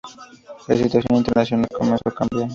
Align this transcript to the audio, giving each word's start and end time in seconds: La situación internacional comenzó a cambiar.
La 0.67 0.75
situación 0.75 1.15
internacional 1.19 1.67
comenzó 1.77 2.01
a 2.09 2.15
cambiar. 2.15 2.49